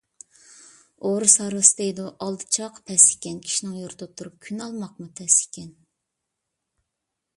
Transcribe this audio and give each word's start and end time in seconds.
ئۇرۇس 1.09 1.35
ھارۋىسى 1.41 1.75
دەيدۇ 1.81 2.07
ئالدى 2.25 2.47
چاقى 2.57 2.83
پەس 2.87 3.05
ئىكەن. 3.11 3.37
كىشنىڭ 3.49 3.77
يۇرتىدا 3.83 4.17
تۈرۈپ 4.23 4.41
كۈن 4.47 4.65
ئالماقمۇ 4.67 5.11
تەس 5.21 5.37
ئىكەن. 5.45 5.71